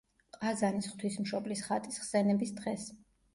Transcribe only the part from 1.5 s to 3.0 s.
ხატის ხსენების დღეს.